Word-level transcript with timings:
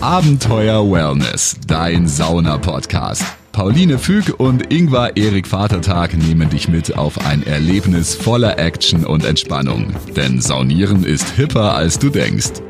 Abenteuer 0.00 0.88
Wellness, 0.88 1.56
dein 1.66 2.06
Sauna-Podcast. 2.06 3.24
Pauline 3.50 3.98
Füg 3.98 4.38
und 4.38 4.72
Ingvar 4.72 5.16
Erik 5.16 5.48
Vatertag 5.48 6.16
nehmen 6.16 6.48
dich 6.48 6.68
mit 6.68 6.96
auf 6.96 7.26
ein 7.26 7.44
Erlebnis 7.44 8.14
voller 8.14 8.60
Action 8.60 9.04
und 9.04 9.24
Entspannung. 9.24 9.92
Denn 10.16 10.40
Saunieren 10.40 11.02
ist 11.02 11.30
hipper, 11.30 11.74
als 11.74 11.98
du 11.98 12.10
denkst. 12.10 12.62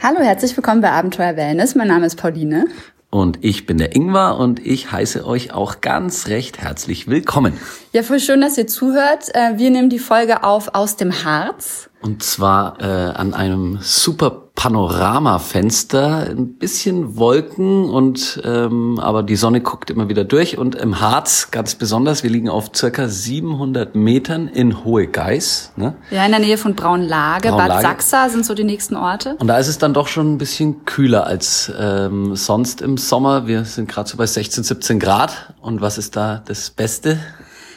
Hallo, 0.00 0.20
herzlich 0.20 0.56
willkommen 0.56 0.82
bei 0.82 0.92
Abenteuer 0.92 1.36
Wellness. 1.36 1.74
Mein 1.74 1.88
Name 1.88 2.06
ist 2.06 2.14
Pauline. 2.14 2.66
Und 3.10 3.38
ich 3.42 3.66
bin 3.66 3.78
der 3.78 3.96
Ingvar 3.96 4.38
und 4.38 4.64
ich 4.64 4.92
heiße 4.92 5.26
euch 5.26 5.52
auch 5.52 5.80
ganz 5.80 6.28
recht 6.28 6.58
herzlich 6.58 7.08
willkommen. 7.08 7.54
Ja, 7.92 8.02
voll 8.02 8.20
schön, 8.20 8.40
dass 8.40 8.58
ihr 8.58 8.66
zuhört. 8.66 9.34
Äh, 9.34 9.58
wir 9.58 9.70
nehmen 9.70 9.90
die 9.90 9.98
Folge 9.98 10.44
auf 10.44 10.74
aus 10.74 10.96
dem 10.96 11.24
Harz. 11.24 11.88
Und 12.06 12.22
zwar 12.22 12.80
äh, 12.80 12.84
an 12.84 13.34
einem 13.34 13.78
super 13.80 14.46
Panoramafenster, 14.54 16.28
ein 16.30 16.54
bisschen 16.54 17.16
Wolken 17.16 17.84
und 17.90 18.40
ähm, 18.44 18.98
aber 18.98 19.22
die 19.22 19.36
Sonne 19.36 19.60
guckt 19.60 19.90
immer 19.90 20.08
wieder 20.08 20.24
durch 20.24 20.56
und 20.56 20.76
im 20.76 21.00
Harz 21.00 21.50
ganz 21.50 21.74
besonders. 21.74 22.22
Wir 22.22 22.30
liegen 22.30 22.48
auf 22.48 22.70
circa 22.74 23.08
700 23.08 23.94
Metern 23.96 24.48
in 24.48 24.84
Hohe 24.84 25.08
Geiß. 25.08 25.72
Ne? 25.76 25.94
Ja, 26.10 26.24
in 26.24 26.30
der 26.30 26.40
Nähe 26.40 26.58
von 26.58 26.74
Braunlage, 26.74 27.48
Braunlage. 27.48 27.70
Bad 27.70 27.82
Sachsa 27.82 28.28
sind 28.28 28.46
so 28.46 28.54
die 28.54 28.64
nächsten 28.64 28.96
Orte. 28.96 29.36
Und 29.40 29.48
da 29.48 29.58
ist 29.58 29.68
es 29.68 29.78
dann 29.78 29.92
doch 29.92 30.06
schon 30.06 30.34
ein 30.34 30.38
bisschen 30.38 30.84
kühler 30.84 31.26
als 31.26 31.70
ähm, 31.78 32.34
sonst 32.36 32.82
im 32.82 32.96
Sommer. 32.96 33.46
Wir 33.46 33.64
sind 33.64 33.88
gerade 33.88 34.08
so 34.08 34.16
bei 34.16 34.26
16, 34.26 34.64
17 34.64 35.00
Grad. 35.00 35.54
Und 35.60 35.80
was 35.80 35.98
ist 35.98 36.16
da 36.16 36.42
das 36.46 36.70
Beste? 36.70 37.18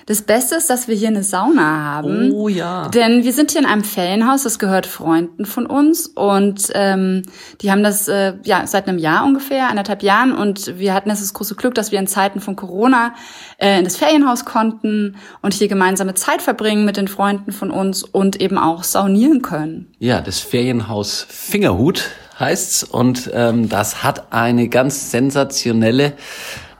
Das 0.09 0.23
Beste 0.23 0.55
ist, 0.55 0.71
dass 0.71 0.87
wir 0.87 0.95
hier 0.95 1.09
eine 1.09 1.21
Sauna 1.21 1.83
haben. 1.83 2.31
Oh 2.33 2.47
ja. 2.47 2.87
Denn 2.87 3.23
wir 3.23 3.31
sind 3.31 3.51
hier 3.51 3.61
in 3.61 3.67
einem 3.67 3.83
Ferienhaus, 3.83 4.41
das 4.41 4.57
gehört 4.57 4.87
Freunden 4.87 5.45
von 5.45 5.67
uns 5.67 6.07
und 6.07 6.71
ähm, 6.73 7.21
die 7.61 7.71
haben 7.71 7.83
das 7.83 8.07
äh, 8.07 8.33
ja 8.43 8.65
seit 8.65 8.87
einem 8.87 8.97
Jahr 8.97 9.23
ungefähr, 9.23 9.69
anderthalb 9.69 10.01
Jahren 10.01 10.33
und 10.33 10.79
wir 10.79 10.95
hatten 10.95 11.09
das 11.09 11.31
große 11.31 11.53
Glück, 11.53 11.75
dass 11.75 11.91
wir 11.91 11.99
in 11.99 12.07
Zeiten 12.07 12.39
von 12.39 12.55
Corona 12.55 13.13
äh, 13.59 13.77
in 13.77 13.83
das 13.83 13.97
Ferienhaus 13.97 14.45
konnten 14.45 15.15
und 15.43 15.53
hier 15.53 15.67
gemeinsame 15.67 16.15
Zeit 16.15 16.41
verbringen 16.41 16.85
mit 16.85 16.97
den 16.97 17.07
Freunden 17.07 17.51
von 17.51 17.69
uns 17.69 18.01
und 18.01 18.41
eben 18.41 18.57
auch 18.57 18.83
saunieren 18.83 19.43
können. 19.43 19.93
Ja, 19.99 20.21
das 20.21 20.39
Ferienhaus 20.39 21.27
Fingerhut 21.29 22.09
heißt's 22.39 22.83
und 22.83 23.29
ähm, 23.31 23.69
das 23.69 24.03
hat 24.03 24.33
eine 24.33 24.69
ganz 24.69 25.11
sensationelle 25.11 26.13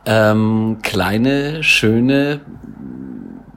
ähm, 0.07 0.79
kleine, 0.81 1.63
schöne 1.63 2.41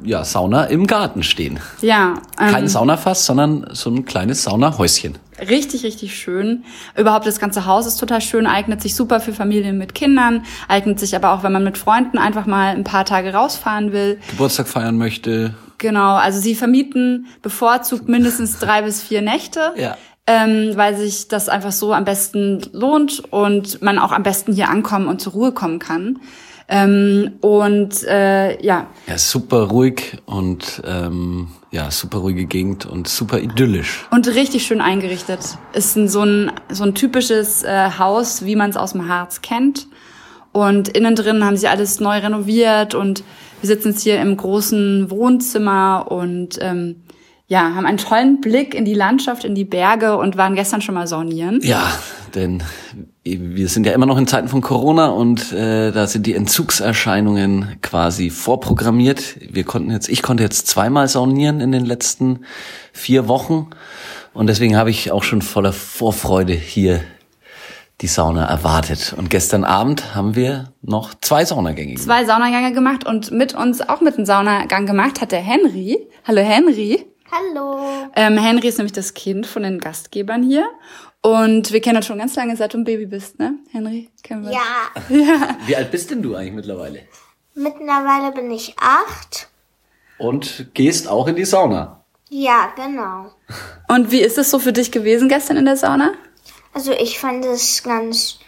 ja, 0.04 0.24
Sauna 0.24 0.64
im 0.64 0.86
Garten 0.86 1.22
stehen. 1.22 1.60
Ja. 1.80 2.14
Ähm, 2.40 2.52
Kein 2.52 2.68
Saunafass, 2.68 3.26
sondern 3.26 3.66
so 3.72 3.90
ein 3.90 4.04
kleines 4.04 4.42
Saunahäuschen. 4.42 5.18
Richtig, 5.48 5.82
richtig 5.82 6.16
schön. 6.16 6.64
Überhaupt 6.96 7.26
das 7.26 7.40
ganze 7.40 7.66
Haus 7.66 7.86
ist 7.86 7.96
total 7.96 8.20
schön, 8.20 8.46
eignet 8.46 8.82
sich 8.82 8.94
super 8.94 9.20
für 9.20 9.32
Familien 9.32 9.78
mit 9.78 9.94
Kindern, 9.94 10.44
eignet 10.68 11.00
sich 11.00 11.16
aber 11.16 11.32
auch, 11.32 11.42
wenn 11.42 11.52
man 11.52 11.64
mit 11.64 11.78
Freunden 11.78 12.18
einfach 12.18 12.46
mal 12.46 12.74
ein 12.74 12.84
paar 12.84 13.04
Tage 13.04 13.32
rausfahren 13.32 13.92
will. 13.92 14.20
Geburtstag 14.30 14.68
feiern 14.68 14.98
möchte. 14.98 15.54
Genau, 15.78 16.14
also 16.14 16.38
sie 16.38 16.54
vermieten 16.54 17.26
bevorzugt 17.42 18.08
mindestens 18.08 18.58
drei 18.58 18.82
bis 18.82 19.02
vier 19.02 19.22
Nächte. 19.22 19.72
Ja. 19.76 19.96
Ähm, 20.24 20.76
weil 20.76 20.96
sich 20.96 21.26
das 21.26 21.48
einfach 21.48 21.72
so 21.72 21.92
am 21.92 22.04
besten 22.04 22.62
lohnt 22.72 23.24
und 23.32 23.82
man 23.82 23.98
auch 23.98 24.12
am 24.12 24.22
besten 24.22 24.52
hier 24.52 24.68
ankommen 24.68 25.08
und 25.08 25.20
zur 25.20 25.32
Ruhe 25.32 25.50
kommen 25.50 25.80
kann. 25.80 26.20
Ähm, 26.68 27.32
und 27.40 28.02
äh, 28.04 28.62
ja. 28.64 28.86
Ja, 29.06 29.18
super 29.18 29.64
ruhig 29.64 30.18
und 30.26 30.82
ähm, 30.86 31.48
ja, 31.70 31.90
super 31.90 32.18
ruhige 32.18 32.46
Gegend 32.46 32.86
und 32.86 33.08
super 33.08 33.40
idyllisch. 33.40 34.06
Und 34.10 34.28
richtig 34.28 34.66
schön 34.66 34.80
eingerichtet. 34.80 35.40
Ist 35.72 35.96
ein, 35.96 36.08
so, 36.08 36.22
ein, 36.22 36.52
so 36.70 36.84
ein 36.84 36.94
typisches 36.94 37.62
äh, 37.62 37.90
Haus, 37.98 38.44
wie 38.44 38.56
man 38.56 38.70
es 38.70 38.76
aus 38.76 38.92
dem 38.92 39.08
Harz 39.08 39.42
kennt. 39.42 39.88
Und 40.52 40.88
innen 40.88 41.16
drin 41.16 41.44
haben 41.44 41.56
sie 41.56 41.68
alles 41.68 41.98
neu 41.98 42.18
renoviert 42.18 42.94
und 42.94 43.24
wir 43.62 43.68
sitzen 43.68 43.90
jetzt 43.90 44.02
hier 44.02 44.20
im 44.20 44.36
großen 44.36 45.10
Wohnzimmer 45.10 46.06
und 46.10 46.58
ähm, 46.60 47.04
ja, 47.46 47.74
haben 47.74 47.86
einen 47.86 47.98
tollen 47.98 48.40
Blick 48.40 48.74
in 48.74 48.84
die 48.84 48.94
Landschaft, 48.94 49.44
in 49.44 49.54
die 49.54 49.64
Berge 49.64 50.16
und 50.16 50.36
waren 50.36 50.54
gestern 50.54 50.82
schon 50.82 50.94
mal 50.94 51.06
saunieren. 51.06 51.60
Ja, 51.62 51.90
denn 52.34 52.62
wir 53.24 53.68
sind 53.68 53.86
ja 53.86 53.92
immer 53.92 54.06
noch 54.06 54.18
in 54.18 54.26
Zeiten 54.26 54.48
von 54.48 54.62
Corona 54.62 55.08
und 55.08 55.52
äh, 55.52 55.92
da 55.92 56.06
sind 56.08 56.26
die 56.26 56.34
Entzugserscheinungen 56.34 57.76
quasi 57.80 58.30
vorprogrammiert. 58.30 59.36
Wir 59.40 59.62
konnten 59.64 59.92
jetzt, 59.92 60.08
ich 60.08 60.22
konnte 60.22 60.42
jetzt 60.42 60.66
zweimal 60.66 61.06
saunieren 61.06 61.60
in 61.60 61.70
den 61.70 61.84
letzten 61.84 62.44
vier 62.92 63.28
Wochen 63.28 63.70
und 64.34 64.48
deswegen 64.48 64.76
habe 64.76 64.90
ich 64.90 65.12
auch 65.12 65.22
schon 65.22 65.40
voller 65.40 65.72
Vorfreude 65.72 66.52
hier 66.52 67.00
die 68.00 68.08
Sauna 68.08 68.46
erwartet. 68.46 69.14
Und 69.16 69.30
gestern 69.30 69.62
Abend 69.62 70.16
haben 70.16 70.34
wir 70.34 70.72
noch 70.82 71.14
zwei 71.20 71.44
Saunagänge 71.44 71.92
gemacht. 71.92 72.04
Zwei 72.04 72.24
Saunagänge 72.24 72.72
gemacht 72.72 73.06
und 73.06 73.30
mit 73.30 73.54
uns 73.54 73.80
auch 73.88 74.00
mit 74.00 74.16
einem 74.16 74.26
Saunagang 74.26 74.86
gemacht 74.86 75.20
hat 75.20 75.30
der 75.30 75.42
Henry. 75.42 76.08
Hallo 76.26 76.40
Henry. 76.40 77.06
Hallo. 77.30 77.78
Ähm, 78.16 78.36
Henry 78.36 78.66
ist 78.66 78.78
nämlich 78.78 78.92
das 78.92 79.14
Kind 79.14 79.46
von 79.46 79.62
den 79.62 79.78
Gastgebern 79.78 80.42
hier. 80.42 80.66
Und 81.22 81.72
wir 81.72 81.80
kennen 81.80 81.98
uns 81.98 82.06
schon 82.06 82.18
ganz 82.18 82.34
lange, 82.34 82.56
seit 82.56 82.74
du 82.74 82.78
ein 82.78 82.84
Baby 82.84 83.06
bist, 83.06 83.38
ne? 83.38 83.54
Henry, 83.70 84.10
kennen 84.24 84.44
wir. 84.44 84.52
Ja. 84.52 84.90
ja. 85.08 85.56
Wie 85.66 85.76
alt 85.76 85.90
bist 85.92 86.10
denn 86.10 86.20
du 86.20 86.34
eigentlich 86.34 86.54
mittlerweile? 86.54 87.06
Mittlerweile 87.54 88.32
bin 88.32 88.50
ich 88.50 88.74
acht. 88.78 89.48
Und 90.18 90.74
gehst 90.74 91.06
auch 91.06 91.28
in 91.28 91.36
die 91.36 91.44
Sauna? 91.44 92.04
Ja, 92.28 92.72
genau. 92.74 93.30
Und 93.88 94.10
wie 94.10 94.20
ist 94.20 94.38
es 94.38 94.50
so 94.50 94.58
für 94.58 94.72
dich 94.72 94.90
gewesen 94.90 95.28
gestern 95.28 95.58
in 95.58 95.64
der 95.64 95.76
Sauna? 95.76 96.12
Also 96.74 96.92
ich 96.92 97.18
fand 97.18 97.44
es 97.44 97.82
ganz 97.82 98.38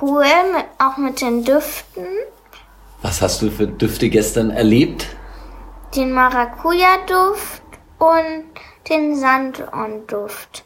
cool, 0.00 0.24
mit, 0.54 0.64
auch 0.78 0.98
mit 0.98 1.20
den 1.20 1.42
Düften. 1.44 2.06
Was 3.00 3.22
hast 3.22 3.42
du 3.42 3.50
für 3.50 3.66
Düfte 3.66 4.08
gestern 4.08 4.50
erlebt? 4.50 5.06
Den 5.96 6.12
Maracuja-Duft 6.12 7.62
und 7.98 8.44
den 8.88 9.16
Sanddornduft. 9.16 10.64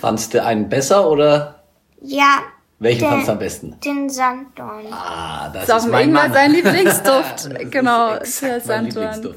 Fandst 0.00 0.34
du 0.34 0.42
einen 0.42 0.68
besser 0.68 1.10
oder? 1.10 1.62
Ja. 2.00 2.42
Welchen 2.78 3.00
den, 3.00 3.10
fandst 3.10 3.28
du 3.28 3.32
am 3.32 3.38
besten? 3.38 3.80
Den 3.84 4.10
Sanddorn. 4.10 4.86
Ah, 4.92 5.48
das, 5.48 5.66
das 5.66 5.84
ist, 5.84 5.90
mein 5.90 6.12
Mann. 6.12 6.32
sein 6.32 6.52
Lieblingsduft. 6.52 7.48
genau, 7.70 8.14
ist 8.14 8.42
der 8.42 8.60
Sanddorn. 8.60 9.34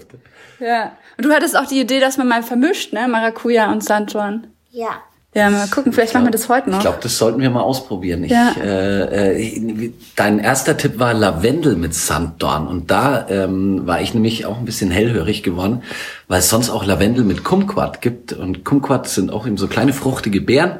Ja. 0.59 0.91
Und 1.17 1.25
du 1.25 1.33
hattest 1.33 1.57
auch 1.57 1.65
die 1.65 1.79
Idee, 1.79 1.99
dass 1.99 2.17
man 2.17 2.27
mal 2.27 2.43
vermischt, 2.43 2.91
ne? 2.91 3.07
Maracuja 3.07 3.71
und 3.71 3.83
Sanddorn. 3.83 4.47
Ja. 4.71 5.01
Ja, 5.35 5.51
mal 5.51 5.67
gucken, 5.67 5.93
vielleicht 5.93 6.11
glaub, 6.11 6.23
machen 6.23 6.33
wir 6.33 6.37
das 6.37 6.49
heute 6.49 6.71
noch. 6.71 6.77
Ich 6.77 6.83
glaube, 6.83 6.97
das 7.03 7.17
sollten 7.19 7.39
wir 7.39 7.51
mal 7.51 7.61
ausprobieren. 7.61 8.23
Ich, 8.23 8.31
ja. 8.31 8.51
äh, 8.59 9.43
äh, 9.43 9.91
dein 10.15 10.39
erster 10.39 10.75
Tipp 10.75 10.97
war 10.97 11.13
Lavendel 11.13 11.75
mit 11.75 11.93
Sanddorn 11.93 12.67
und 12.67 12.89
da 12.89 13.27
ähm, 13.29 13.85
war 13.85 14.01
ich 14.01 14.15
nämlich 14.15 14.47
auch 14.47 14.57
ein 14.57 14.65
bisschen 14.65 14.89
hellhörig 14.89 15.43
geworden, 15.43 15.83
weil 16.27 16.39
es 16.39 16.49
sonst 16.49 16.71
auch 16.71 16.83
Lavendel 16.83 17.23
mit 17.23 17.43
Kumquat 17.43 18.01
gibt 18.01 18.33
und 18.33 18.65
Kumquat 18.65 19.07
sind 19.07 19.31
auch 19.31 19.45
eben 19.45 19.57
so 19.57 19.67
kleine 19.67 19.93
fruchtige 19.93 20.41
Beeren 20.41 20.79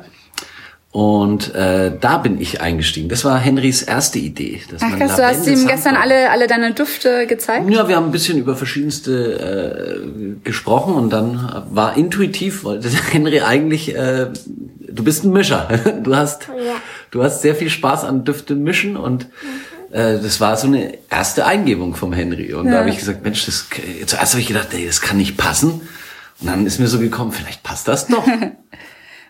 und 0.91 1.53
äh, 1.53 1.91
da 2.01 2.17
bin 2.17 2.41
ich 2.41 2.61
eingestiegen. 2.61 3.09
Das 3.09 3.23
war 3.23 3.37
Henrys 3.37 3.83
erste 3.83 4.17
Idee. 4.17 4.59
Dass 4.71 4.81
Ach 4.81 4.97
krass, 4.97 5.17
du 5.17 5.23
hast 5.23 5.47
ihm 5.47 5.67
gestern 5.67 5.95
alle, 5.95 6.31
alle 6.31 6.47
deine 6.47 6.73
Düfte 6.73 7.27
gezeigt? 7.27 7.69
Ja, 7.69 7.87
wir 7.87 7.95
haben 7.95 8.05
ein 8.05 8.11
bisschen 8.11 8.39
über 8.39 8.55
verschiedenste 8.55 10.01
äh, 10.01 10.43
gesprochen 10.43 10.95
und 10.95 11.11
dann 11.11 11.63
war 11.69 11.95
intuitiv, 11.95 12.63
wollte 12.63 12.89
Henry 13.11 13.41
eigentlich, 13.41 13.95
äh, 13.95 14.29
du 14.79 15.03
bist 15.03 15.23
ein 15.23 15.31
Mischer. 15.31 15.67
Du 16.03 16.15
hast, 16.15 16.47
ja. 16.47 16.75
du 17.11 17.23
hast 17.23 17.43
sehr 17.43 17.53
viel 17.53 17.69
Spaß 17.69 18.03
an 18.05 18.23
Düfte 18.23 18.55
mischen 18.55 18.97
und 18.97 19.27
äh, 19.91 20.17
das 20.17 20.41
war 20.41 20.57
so 20.57 20.65
eine 20.65 20.97
erste 21.11 21.45
Eingebung 21.45 21.93
vom 21.93 22.13
Henry. 22.13 22.53
Und 22.53 22.65
ja. 22.65 22.71
da 22.71 22.77
habe 22.79 22.89
ich 22.89 22.97
gesagt, 22.97 23.23
Mensch, 23.23 23.45
das, 23.45 23.67
zuerst 24.07 24.33
habe 24.33 24.41
ich 24.41 24.47
gedacht, 24.47 24.69
ey, 24.73 24.87
das 24.87 25.01
kann 25.01 25.17
nicht 25.17 25.37
passen. 25.37 25.81
Und 26.41 26.47
dann 26.47 26.65
ist 26.65 26.79
mir 26.79 26.87
so 26.87 26.99
gekommen, 26.99 27.31
vielleicht 27.31 27.61
passt 27.61 27.87
das 27.87 28.07
doch. 28.07 28.25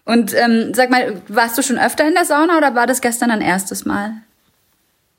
Und 0.10 0.34
ähm, 0.34 0.74
sag 0.74 0.90
mal, 0.90 1.22
warst 1.28 1.56
du 1.56 1.62
schon 1.62 1.78
öfter 1.78 2.08
in 2.08 2.16
der 2.16 2.26
Sauna 2.26 2.58
oder 2.58 2.74
war 2.74 2.88
das 2.88 3.00
gestern 3.00 3.30
dein 3.30 3.42
erstes 3.42 3.86
Mal? 3.86 4.14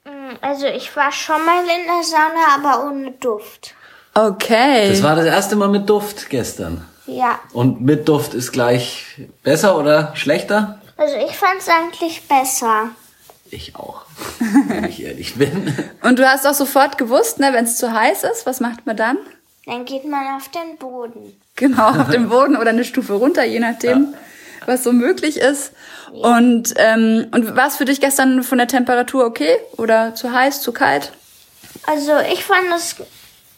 Mm, 0.04 0.34
also 0.40 0.66
ich 0.66 0.96
war 0.96 1.12
schon 1.12 1.46
mal 1.46 1.62
in 1.62 1.86
der 1.86 2.02
Sauna, 2.02 2.56
aber 2.56 2.90
ohne 2.90 3.12
Duft. 3.12 3.74
Okay. 4.14 4.88
Das 4.88 5.04
war 5.04 5.14
das 5.14 5.26
erste 5.26 5.54
Mal 5.54 5.68
mit 5.68 5.88
Duft 5.88 6.28
gestern. 6.28 6.84
Ja. 7.06 7.38
Und 7.52 7.82
mit 7.82 8.08
Duft 8.08 8.34
ist 8.34 8.50
gleich 8.50 9.28
besser 9.44 9.78
oder 9.78 10.10
schlechter? 10.16 10.80
Also 10.96 11.14
ich 11.14 11.36
fand 11.36 11.60
es 11.60 11.68
eigentlich 11.68 12.26
besser. 12.26 12.88
Ich 13.48 13.76
auch, 13.76 14.06
wenn 14.66 14.86
ich 14.86 15.04
ehrlich 15.04 15.36
bin. 15.36 15.72
Und 16.02 16.18
du 16.18 16.28
hast 16.28 16.48
auch 16.48 16.54
sofort 16.54 16.98
gewusst, 16.98 17.38
ne, 17.38 17.52
wenn 17.52 17.64
es 17.64 17.76
zu 17.76 17.92
heiß 17.92 18.24
ist, 18.24 18.44
was 18.44 18.58
macht 18.58 18.86
man 18.86 18.96
dann? 18.96 19.18
Dann 19.66 19.84
geht 19.84 20.04
man 20.04 20.36
auf 20.36 20.48
den 20.48 20.78
Boden. 20.78 21.40
Genau, 21.54 21.90
auf 21.90 22.10
den 22.10 22.28
Boden 22.28 22.56
oder 22.56 22.70
eine 22.70 22.84
Stufe 22.84 23.12
runter, 23.12 23.44
je 23.44 23.60
nachdem. 23.60 24.14
Ja 24.14 24.18
was 24.66 24.84
so 24.84 24.92
möglich 24.92 25.38
ist. 25.38 25.72
Und, 26.12 26.74
ähm, 26.76 27.26
und 27.32 27.56
war 27.56 27.68
es 27.68 27.76
für 27.76 27.84
dich 27.84 28.00
gestern 28.00 28.42
von 28.42 28.58
der 28.58 28.68
Temperatur 28.68 29.24
okay? 29.24 29.56
Oder 29.76 30.14
zu 30.14 30.32
heiß, 30.32 30.60
zu 30.60 30.72
kalt? 30.72 31.12
Also 31.86 32.12
ich 32.32 32.44
fand 32.44 32.66
es 32.74 32.96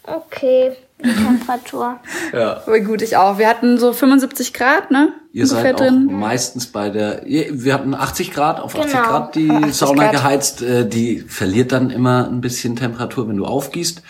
okay. 0.04 0.76
die 1.02 1.12
Temperatur. 1.24 1.98
Ja. 2.32 2.62
Aber 2.66 2.80
gut, 2.80 3.02
ich 3.02 3.16
auch. 3.16 3.38
Wir 3.38 3.48
hatten 3.48 3.78
so 3.78 3.92
75 3.92 4.52
Grad, 4.52 4.90
ne? 4.90 5.12
Ihr 5.32 5.46
seid 5.46 5.80
auch 5.80 5.90
meistens 5.90 6.66
bei 6.66 6.90
der, 6.90 7.22
wir 7.24 7.72
hatten 7.72 7.94
80 7.94 8.32
Grad, 8.32 8.60
auf 8.60 8.74
80 8.74 8.92
genau. 8.92 9.04
Grad 9.04 9.34
die 9.34 9.50
80 9.50 9.74
Sauna 9.74 10.02
Grad. 10.04 10.12
geheizt, 10.12 10.62
äh, 10.62 10.86
die 10.86 11.20
verliert 11.20 11.72
dann 11.72 11.90
immer 11.90 12.28
ein 12.28 12.42
bisschen 12.42 12.76
Temperatur, 12.76 13.28
wenn 13.28 13.38
du 13.38 13.46
aufgießt. 13.46 14.02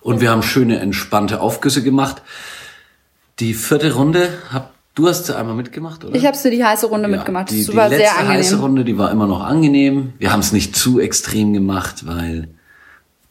Und 0.00 0.20
wir 0.20 0.30
haben 0.30 0.42
schöne, 0.42 0.80
entspannte 0.80 1.40
Aufgüsse 1.40 1.82
gemacht. 1.82 2.22
Die 3.38 3.54
vierte 3.54 3.94
Runde 3.94 4.30
habt 4.52 4.72
Du 4.94 5.08
hast 5.08 5.26
sie 5.26 5.36
einmal 5.36 5.54
mitgemacht, 5.54 6.04
oder? 6.04 6.14
Ich 6.14 6.26
habe 6.26 6.36
sie 6.36 6.50
die 6.50 6.62
heiße 6.62 6.86
Runde 6.86 7.08
ja, 7.08 7.16
mitgemacht. 7.16 7.50
Die, 7.50 7.64
die 7.64 7.76
war 7.76 7.88
letzte 7.88 8.04
sehr 8.04 8.18
angenehm. 8.18 8.38
heiße 8.38 8.58
Runde, 8.58 8.84
die 8.84 8.98
war 8.98 9.10
immer 9.10 9.26
noch 9.26 9.42
angenehm. 9.42 10.12
Wir 10.18 10.32
haben 10.32 10.40
es 10.40 10.52
nicht 10.52 10.76
zu 10.76 11.00
extrem 11.00 11.52
gemacht, 11.54 12.06
weil 12.06 12.48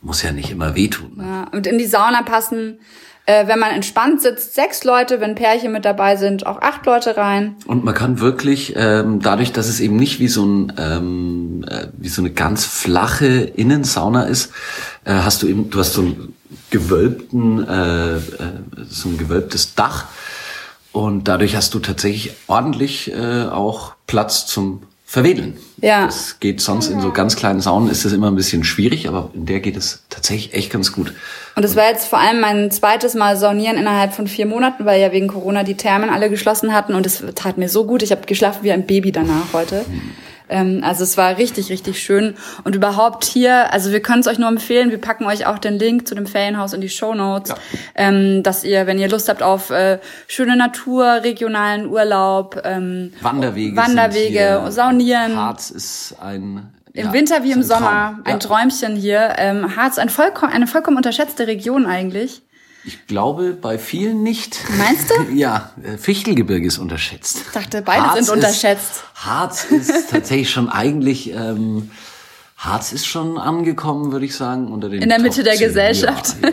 muss 0.02 0.24
ja 0.24 0.32
nicht 0.32 0.50
immer 0.50 0.76
wehtun. 0.76 1.18
Ne? 1.18 1.24
Ja, 1.24 1.48
und 1.52 1.68
in 1.68 1.78
die 1.78 1.86
Sauna 1.86 2.24
passen, 2.24 2.80
äh, 3.28 3.48
wenn 3.48 3.60
man 3.60 3.70
entspannt 3.70 4.22
sitzt, 4.22 4.56
sechs 4.56 4.84
Leute, 4.84 5.22
wenn 5.22 5.36
Pärchen 5.36 5.72
mit 5.72 5.86
dabei 5.86 6.16
sind, 6.16 6.48
auch 6.48 6.60
acht 6.62 6.88
Leute 6.88 7.18
rein. 7.18 7.56
Und 7.68 7.84
man 7.84 7.94
kann 7.94 8.20
wirklich, 8.20 8.74
ähm, 8.76 9.20
dadurch, 9.22 9.52
dass 9.52 9.68
es 9.68 9.80
eben 9.80 9.98
nicht 9.98 10.20
wie 10.20 10.28
so 10.28 10.44
ein 10.44 10.74
ähm, 10.78 11.66
äh, 11.68 11.88
wie 11.98 12.10
so 12.10 12.24
eine 12.24 12.32
ganz 12.32 12.66
flache 12.66 13.28
Innensauna 13.28 14.24
ist, 14.24 14.52
äh, 15.06 15.14
hast 15.14 15.44
du 15.44 15.48
eben, 15.48 15.70
du 15.70 15.80
hast 15.80 15.94
so 15.94 16.02
einen 16.02 16.34
gewölbten, 16.72 17.68
äh, 17.68 18.16
äh, 18.16 18.20
so 18.90 19.10
ein 19.10 19.20
gewölbtes 19.20 19.76
Dach 19.76 20.08
und 20.92 21.28
dadurch 21.28 21.56
hast 21.56 21.74
du 21.74 21.80
tatsächlich 21.80 22.34
ordentlich 22.48 23.12
äh, 23.14 23.46
auch 23.46 23.94
Platz 24.08 24.46
zum 24.46 24.84
Verwedeln. 25.12 25.58
Ja. 25.82 26.06
Das 26.06 26.40
geht 26.40 26.62
sonst 26.62 26.88
in 26.88 27.02
so 27.02 27.12
ganz 27.12 27.36
kleinen 27.36 27.60
Saunen 27.60 27.90
ist 27.90 28.06
das 28.06 28.14
immer 28.14 28.32
ein 28.32 28.36
bisschen 28.36 28.64
schwierig, 28.64 29.10
aber 29.10 29.30
in 29.34 29.46
der 29.46 29.60
geht 29.60 29.76
es 29.76 30.04
tatsächlich 30.10 30.54
echt 30.54 30.72
ganz 30.72 30.94
gut. 30.94 31.14
Und 31.58 31.66
es 31.66 31.76
war 31.76 31.90
jetzt 31.90 32.08
vor 32.08 32.20
allem 32.20 32.40
mein 32.40 32.72
zweites 32.72 33.14
Mal 33.14 33.36
Saunieren 33.36 33.76
innerhalb 33.76 34.14
von 34.14 34.28
vier 34.28 34.46
Monaten, 34.46 34.86
weil 34.86 35.02
ja 35.02 35.12
wegen 35.12 35.28
Corona 35.28 35.64
die 35.64 35.76
Thermen 35.76 36.10
alle 36.10 36.30
geschlossen 36.30 36.74
hatten 36.74 36.96
und 36.96 37.06
es 37.06 37.22
tat 37.36 37.58
mir 37.58 37.68
so 37.68 37.86
gut. 37.86 38.04
Ich 38.04 38.12
habe 38.12 38.26
geschlafen 38.26 38.64
wie 38.64 38.72
ein 38.72 38.86
Baby 38.86 39.12
danach 39.12 39.52
heute. 39.52 39.80
Hm. 39.86 40.12
Ähm, 40.52 40.84
also 40.84 41.04
es 41.04 41.18
war 41.18 41.38
richtig, 41.38 41.70
richtig 41.72 42.02
schön. 42.04 42.36
Und 42.64 42.76
überhaupt 42.76 43.24
hier, 43.24 43.74
also 43.74 43.92
wir 43.92 44.02
können 44.02 44.20
es 44.20 44.28
euch 44.28 44.38
nur 44.38 44.50
empfehlen, 44.50 44.92
wir 44.92 45.00
packen 45.00 45.26
euch 45.26 45.48
auch 45.48 45.58
den 45.58 45.80
Link 45.80 46.08
zu 46.08 46.14
dem 46.14 46.28
Ferienhaus 46.28 46.74
in 46.74 46.82
die 46.82 46.90
Show 46.90 47.16
Notes, 47.16 47.50
ja. 47.50 47.56
ähm, 47.96 48.44
dass 48.44 48.64
ihr, 48.64 48.86
wenn 48.86 49.00
ihr 49.00 49.10
Lust 49.10 49.30
habt 49.30 49.42
auf 49.42 49.70
äh, 49.70 50.00
schöne 50.28 50.56
Natur, 50.56 51.24
regionalen 51.24 51.88
Urlaub, 51.88 52.62
ähm, 52.64 53.14
Wanderwege, 53.22 53.76
Wanderwege, 53.76 54.66
Saunieren. 54.70 55.36
Harz 55.36 55.72
ist 55.72 56.16
ein 56.22 56.70
im 56.94 57.06
ja, 57.06 57.14
Winter 57.14 57.44
wie 57.44 57.54
im 57.54 57.64
Sommer, 57.64 58.16
Traum. 58.16 58.22
ein 58.26 58.40
Träumchen 58.42 58.98
hier. 58.98 59.36
Ähm, 59.38 59.78
Harz, 59.78 59.98
ein 59.98 60.10
vollkommen, 60.10 60.52
eine 60.52 60.68
vollkommen 60.68 60.98
unterschätzte 60.98 61.48
Region 61.48 61.86
eigentlich. 61.86 62.42
Ich 62.84 63.06
glaube, 63.06 63.54
bei 63.54 63.78
vielen 63.78 64.24
nicht. 64.24 64.58
Meinst 64.78 65.10
du? 65.10 65.14
Ja, 65.36 65.72
äh, 65.84 65.98
Fichtelgebirge 65.98 66.66
ist 66.68 66.78
unterschätzt. 66.78 67.44
Ich 67.48 67.52
dachte, 67.52 67.82
beide 67.82 68.08
Harz 68.08 68.26
sind 68.26 68.36
unterschätzt. 68.36 68.92
Ist, 68.96 69.26
Harz 69.26 69.66
ist 69.66 70.10
tatsächlich 70.10 70.50
schon 70.50 70.68
eigentlich, 70.70 71.32
ähm, 71.32 71.92
Harz 72.58 72.92
ist 72.92 73.06
schon 73.06 73.38
angekommen, 73.38 74.12
würde 74.12 74.26
ich 74.26 74.36
sagen, 74.36 74.72
unter 74.72 74.90
den 74.90 75.02
In 75.02 75.10
der 75.10 75.20
Mitte 75.20 75.44
der 75.44 75.58
Gesellschaft. 75.58 76.36
Ja, 76.44 76.50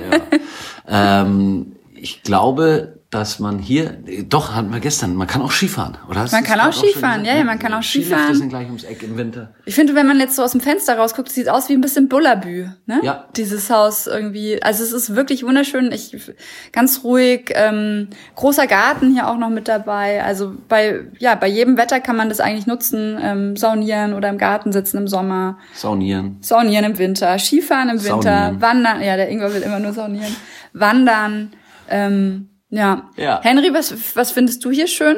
ja. 0.88 1.22
ähm, 1.22 1.76
ich 1.94 2.22
glaube, 2.22 2.97
dass 3.10 3.38
man 3.38 3.58
hier, 3.58 3.96
doch, 4.28 4.54
hatten 4.54 4.70
wir 4.70 4.80
gestern, 4.80 5.14
man 5.14 5.26
kann 5.26 5.40
auch 5.40 5.50
Skifahren, 5.50 5.96
oder? 6.10 6.28
Man 6.30 6.44
kann 6.44 6.60
auch 6.60 6.74
Skifahren, 6.74 7.24
ja, 7.24 7.36
ja, 7.36 7.44
man 7.44 7.58
kann 7.58 7.72
auch 7.72 7.82
Skifahren. 7.82 8.34
sind 8.34 8.50
gleich 8.50 8.66
ums 8.66 8.84
Eck 8.84 9.02
im 9.02 9.16
Winter. 9.16 9.54
Ich 9.64 9.74
finde, 9.74 9.94
wenn 9.94 10.06
man 10.06 10.20
jetzt 10.20 10.36
so 10.36 10.42
aus 10.42 10.52
dem 10.52 10.60
Fenster 10.60 10.98
rausguckt, 10.98 11.30
sieht 11.30 11.46
es 11.46 11.50
aus 11.50 11.70
wie 11.70 11.72
ein 11.72 11.80
bisschen 11.80 12.10
Bullabü, 12.10 12.68
ne? 12.84 13.00
Ja. 13.02 13.24
Dieses 13.34 13.70
Haus 13.70 14.06
irgendwie, 14.06 14.62
also 14.62 14.82
es 14.84 14.92
ist 14.92 15.16
wirklich 15.16 15.42
wunderschön, 15.42 15.90
ich, 15.90 16.34
ganz 16.72 17.02
ruhig, 17.02 17.50
ähm, 17.54 18.08
großer 18.34 18.66
Garten 18.66 19.14
hier 19.14 19.26
auch 19.28 19.38
noch 19.38 19.48
mit 19.48 19.68
dabei, 19.68 20.22
also 20.22 20.52
bei, 20.68 21.00
ja, 21.18 21.34
bei 21.34 21.48
jedem 21.48 21.78
Wetter 21.78 22.00
kann 22.00 22.16
man 22.16 22.28
das 22.28 22.40
eigentlich 22.40 22.66
nutzen, 22.66 23.18
ähm, 23.22 23.56
saunieren 23.56 24.12
oder 24.12 24.28
im 24.28 24.36
Garten 24.36 24.70
sitzen 24.70 24.98
im 24.98 25.08
Sommer. 25.08 25.56
Saunieren. 25.72 26.36
Saunieren 26.42 26.84
im 26.84 26.98
Winter, 26.98 27.38
Skifahren 27.38 27.88
im 27.88 28.04
Winter, 28.04 28.22
saunieren. 28.22 28.60
wandern, 28.60 29.02
ja, 29.02 29.16
der 29.16 29.30
Ingwer 29.30 29.54
will 29.54 29.62
immer 29.62 29.78
nur 29.80 29.94
saunieren, 29.94 30.36
wandern, 30.74 31.52
ähm, 31.88 32.50
ja. 32.70 33.08
ja. 33.16 33.40
Henry, 33.42 33.72
was, 33.72 34.16
was 34.16 34.30
findest 34.30 34.64
du 34.64 34.70
hier 34.70 34.86
schön? 34.86 35.16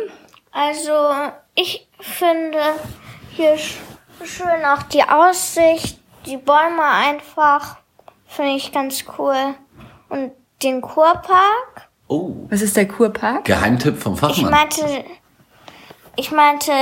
Also, 0.53 0.93
ich 1.55 1.89
finde 2.01 2.59
hier 3.37 3.57
schön 4.25 4.65
auch 4.65 4.83
die 4.85 5.03
Aussicht, 5.03 5.99
die 6.27 6.37
Bäume 6.37 6.83
einfach, 6.83 7.77
finde 8.27 8.53
ich 8.53 8.73
ganz 8.73 9.05
cool. 9.19 9.55
Und 10.09 10.33
den 10.63 10.81
Kurpark. 10.81 11.89
Oh. 12.09 12.33
Was 12.51 12.63
ist 12.63 12.77
der 12.77 12.89
Kurpark? 12.89 13.45
Geheimtipp 13.45 14.03
vom 14.03 14.17
Fachmann. 14.17 14.45
Ich 14.45 14.51
meinte, 14.51 15.05
ich 16.17 16.31
meinte 16.33 16.73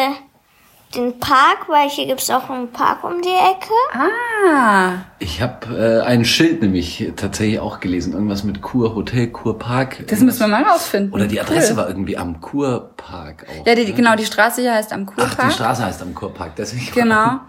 den 0.94 1.18
Park, 1.18 1.68
weil 1.68 1.88
hier 1.88 2.06
gibt's 2.06 2.30
auch 2.30 2.48
einen 2.48 2.72
Park 2.72 3.04
um 3.04 3.20
die 3.20 3.28
Ecke. 3.28 3.74
Ah. 3.92 5.04
Ich 5.18 5.42
habe 5.42 5.76
äh, 5.76 6.00
ein 6.06 6.24
Schild 6.24 6.62
nämlich 6.62 7.12
tatsächlich 7.16 7.60
auch 7.60 7.80
gelesen, 7.80 8.14
irgendwas 8.14 8.44
mit 8.44 8.62
Kur 8.62 8.94
Hotel, 8.94 9.28
Kur 9.28 9.58
Park. 9.58 10.06
Das 10.06 10.20
müssen 10.20 10.40
wir 10.40 10.48
mal 10.48 10.62
rausfinden. 10.62 11.12
Oder 11.12 11.26
die 11.26 11.40
Adresse 11.40 11.72
cool. 11.72 11.76
war 11.78 11.88
irgendwie 11.88 12.16
am 12.16 12.40
Kurpark 12.40 13.46
auch. 13.48 13.66
Ja, 13.66 13.74
die, 13.74 13.84
ne? 13.84 13.92
genau, 13.92 14.16
die 14.16 14.24
Straße 14.24 14.62
hier 14.62 14.74
heißt 14.74 14.92
am 14.92 15.04
Kurpark. 15.04 15.36
Ach, 15.38 15.48
die 15.48 15.54
Straße 15.54 15.84
heißt 15.84 16.02
am 16.02 16.14
Kurpark, 16.14 16.56
deswegen. 16.56 16.88
Genau. 16.94 17.40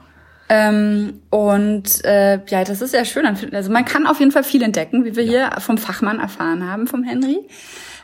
Ähm, 0.51 1.21
und 1.29 2.03
äh, 2.03 2.43
ja, 2.47 2.63
das 2.63 2.81
ist 2.81 2.91
sehr 2.91 3.05
schön. 3.05 3.25
Also 3.53 3.71
man 3.71 3.85
kann 3.85 4.07
auf 4.07 4.19
jeden 4.19 4.31
Fall 4.31 4.43
viel 4.43 4.63
entdecken, 4.63 5.05
wie 5.05 5.15
wir 5.15 5.23
ja. 5.23 5.29
hier 5.51 5.61
vom 5.61 5.77
Fachmann 5.77 6.19
erfahren 6.19 6.67
haben, 6.67 6.87
vom 6.87 7.03
Henry. 7.03 7.47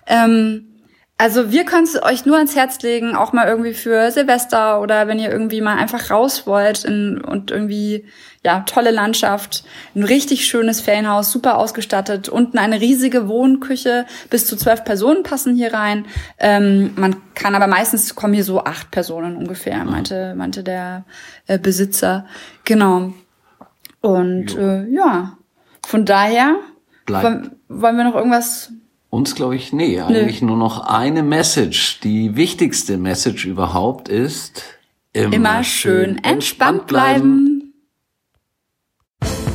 Ähm, 0.06 0.75
also 1.18 1.50
wir 1.50 1.64
können 1.64 1.86
es 1.86 2.02
euch 2.02 2.26
nur 2.26 2.36
ans 2.36 2.58
Herz 2.58 2.82
legen, 2.82 3.16
auch 3.16 3.32
mal 3.32 3.48
irgendwie 3.48 3.74
für 3.74 4.12
Silvester 4.12 4.82
oder 4.82 5.08
wenn 5.08 5.18
ihr 5.18 5.32
irgendwie 5.32 5.62
mal 5.62 5.78
einfach 5.78 6.12
raus 6.12 6.46
wollt 6.46 6.84
in, 6.84 7.22
und 7.22 7.52
irgendwie, 7.52 8.06
ja, 8.44 8.62
tolle 8.62 8.92
Landschaft, 8.92 9.64
ein 9.96 10.04
richtig 10.04 10.46
schönes 10.46 10.82
Ferienhaus, 10.82 11.32
super 11.32 11.58
ausgestattet, 11.58 12.28
unten 12.28 12.58
eine 12.58 12.82
riesige 12.82 13.30
Wohnküche, 13.30 14.06
bis 14.30 14.46
zu 14.46 14.58
zwölf 14.58 14.84
Personen 14.84 15.24
passen 15.24 15.56
hier 15.56 15.74
rein. 15.74 16.06
Ähm, 16.38 16.92
man 16.98 17.16
kann 17.34 17.56
aber 17.56 17.68
meistens 17.68 18.14
kommen 18.16 18.34
hier 18.34 18.44
so 18.44 18.66
acht 18.66 18.92
Personen 18.92 19.38
ungefähr, 19.38 19.86
meinte, 19.86 20.36
meinte 20.36 20.64
der 20.64 21.06
äh, 21.48 21.58
Besitzer. 21.58 22.26
Genau. 22.66 23.14
Und 24.02 24.58
äh, 24.58 24.86
ja, 24.88 25.38
von 25.88 26.04
daher 26.06 26.58
wollen, 27.08 27.56
wollen 27.70 27.96
wir 27.96 28.04
noch 28.04 28.16
irgendwas 28.16 28.72
uns 29.16 29.34
glaube 29.34 29.56
ich, 29.56 29.72
nee, 29.74 30.00
eigentlich 30.00 30.42
nee. 30.42 30.48
nur 30.48 30.58
noch 30.58 30.86
eine 30.88 31.24
Message. 31.24 32.02
Die 32.02 32.36
wichtigste 32.36 32.98
Message 32.98 33.46
überhaupt 33.46 34.10
ist, 34.10 34.64
immer, 35.14 35.34
immer 35.34 35.64
schön 35.64 36.24
entspannt 36.24 36.86
bleiben. 36.88 37.74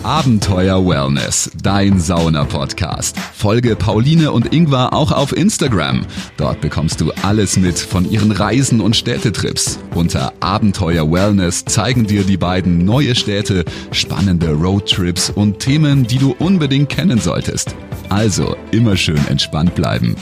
Abenteuer 0.02 0.86
Wellness, 0.86 1.50
dein 1.62 2.00
Sauna-Podcast. 2.00 3.18
Folge 3.18 3.76
Pauline 3.76 4.32
und 4.32 4.50
Ingvar 4.54 4.94
auch 4.94 5.12
auf 5.12 5.36
Instagram. 5.36 6.06
Dort 6.38 6.62
bekommst 6.62 7.02
du 7.02 7.12
alles 7.22 7.58
mit 7.58 7.78
von 7.78 8.10
ihren 8.10 8.32
Reisen 8.32 8.80
und 8.80 8.96
Städtetrips. 8.96 9.78
Unter 9.94 10.32
Abenteuer 10.40 11.12
Wellness 11.12 11.66
zeigen 11.66 12.06
dir 12.06 12.24
die 12.24 12.38
beiden 12.38 12.82
neue 12.86 13.14
Städte, 13.14 13.66
spannende 13.92 14.54
Roadtrips 14.54 15.28
und 15.28 15.58
Themen, 15.58 16.06
die 16.06 16.18
du 16.18 16.34
unbedingt 16.38 16.88
kennen 16.88 17.20
solltest. 17.20 17.74
Also 18.10 18.56
immer 18.72 18.96
schön 18.96 19.24
entspannt 19.28 19.74
bleiben. 19.76 20.16